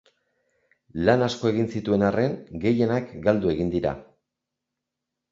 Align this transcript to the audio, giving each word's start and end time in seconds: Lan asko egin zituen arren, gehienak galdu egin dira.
Lan 1.09 1.25
asko 1.25 1.49
egin 1.49 1.67
zituen 1.79 2.05
arren, 2.07 2.33
gehienak 2.63 3.11
galdu 3.27 3.51
egin 3.53 3.69
dira. 3.75 3.93